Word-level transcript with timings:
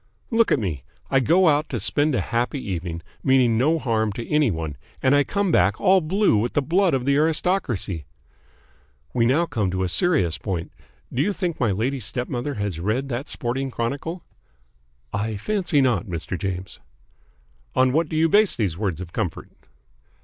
"Look 0.31 0.51
at 0.51 0.57
me. 0.57 0.83
I 1.11 1.19
go 1.19 1.47
out 1.47 1.69
to 1.69 1.79
spend 1.79 2.15
a 2.15 2.21
happy 2.21 2.57
evening, 2.71 3.03
meaning 3.23 3.55
no 3.55 3.77
harm 3.77 4.11
to 4.13 4.27
any 4.29 4.49
one, 4.49 4.75
and 4.99 5.13
I 5.13 5.23
come 5.23 5.51
back 5.51 5.79
all 5.79 6.01
blue 6.01 6.37
with 6.37 6.53
the 6.53 6.61
blood 6.63 6.95
of 6.95 7.05
the 7.05 7.17
aristocracy. 7.17 8.05
We 9.13 9.27
now 9.27 9.45
come 9.45 9.69
to 9.69 9.83
a 9.83 9.89
serious 9.89 10.39
point. 10.39 10.71
Do 11.13 11.21
you 11.21 11.31
think 11.31 11.59
my 11.59 11.69
lady 11.69 11.99
stepmother 11.99 12.55
has 12.55 12.79
read 12.79 13.09
that 13.09 13.29
sporting 13.29 13.69
chronicle?" 13.69 14.23
"I 15.13 15.37
fancy 15.37 15.81
not, 15.81 16.07
Mr. 16.07 16.35
James." 16.35 16.79
"On 17.75 17.93
what 17.93 18.09
do 18.09 18.15
you 18.15 18.27
base 18.27 18.55
these 18.55 18.79
words 18.79 19.01
of 19.01 19.13
comfort?" 19.13 19.51